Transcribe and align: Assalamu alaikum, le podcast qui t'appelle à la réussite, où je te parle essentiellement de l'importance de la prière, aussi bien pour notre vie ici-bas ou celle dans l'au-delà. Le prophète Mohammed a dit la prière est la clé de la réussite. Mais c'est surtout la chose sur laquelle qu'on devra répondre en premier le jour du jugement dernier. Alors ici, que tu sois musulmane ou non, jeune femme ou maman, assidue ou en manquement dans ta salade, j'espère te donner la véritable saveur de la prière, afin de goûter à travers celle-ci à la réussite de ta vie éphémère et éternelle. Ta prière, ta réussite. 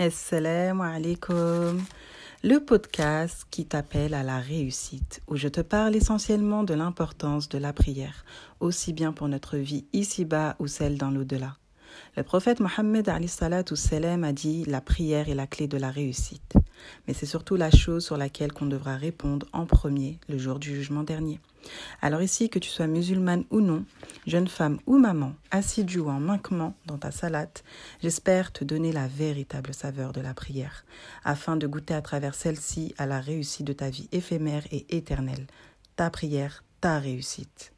Assalamu 0.00 0.80
alaikum, 0.80 1.78
le 2.42 2.58
podcast 2.60 3.46
qui 3.50 3.66
t'appelle 3.66 4.14
à 4.14 4.22
la 4.22 4.38
réussite, 4.38 5.20
où 5.28 5.36
je 5.36 5.46
te 5.46 5.60
parle 5.60 5.94
essentiellement 5.94 6.64
de 6.64 6.72
l'importance 6.72 7.50
de 7.50 7.58
la 7.58 7.74
prière, 7.74 8.24
aussi 8.60 8.94
bien 8.94 9.12
pour 9.12 9.28
notre 9.28 9.58
vie 9.58 9.84
ici-bas 9.92 10.56
ou 10.58 10.68
celle 10.68 10.96
dans 10.96 11.10
l'au-delà. 11.10 11.58
Le 12.16 12.22
prophète 12.22 12.60
Mohammed 12.60 13.10
a 13.10 13.18
dit 14.32 14.64
la 14.64 14.80
prière 14.80 15.28
est 15.28 15.34
la 15.34 15.46
clé 15.46 15.68
de 15.68 15.76
la 15.76 15.90
réussite. 15.90 16.54
Mais 17.06 17.12
c'est 17.12 17.26
surtout 17.26 17.56
la 17.56 17.70
chose 17.70 18.02
sur 18.02 18.16
laquelle 18.16 18.54
qu'on 18.54 18.64
devra 18.64 18.96
répondre 18.96 19.46
en 19.52 19.66
premier 19.66 20.18
le 20.30 20.38
jour 20.38 20.58
du 20.58 20.74
jugement 20.74 21.02
dernier. 21.02 21.40
Alors 22.00 22.22
ici, 22.22 22.48
que 22.48 22.58
tu 22.58 22.70
sois 22.70 22.86
musulmane 22.86 23.44
ou 23.50 23.60
non, 23.60 23.84
jeune 24.26 24.48
femme 24.48 24.78
ou 24.86 24.98
maman, 24.98 25.34
assidue 25.50 26.00
ou 26.00 26.08
en 26.10 26.20
manquement 26.20 26.74
dans 26.86 26.98
ta 26.98 27.10
salade, 27.10 27.58
j'espère 28.02 28.52
te 28.52 28.64
donner 28.64 28.92
la 28.92 29.08
véritable 29.08 29.74
saveur 29.74 30.12
de 30.12 30.20
la 30.20 30.34
prière, 30.34 30.84
afin 31.24 31.56
de 31.56 31.66
goûter 31.66 31.94
à 31.94 32.02
travers 32.02 32.34
celle-ci 32.34 32.94
à 32.98 33.06
la 33.06 33.20
réussite 33.20 33.66
de 33.66 33.72
ta 33.72 33.90
vie 33.90 34.08
éphémère 34.12 34.64
et 34.70 34.86
éternelle. 34.96 35.46
Ta 35.96 36.10
prière, 36.10 36.64
ta 36.80 36.98
réussite. 36.98 37.72